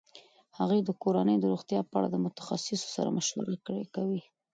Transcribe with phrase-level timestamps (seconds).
[0.57, 3.55] هغې د کورنۍ د روغتیا په اړه د متخصصینو سره مشوره
[3.95, 4.21] کوي.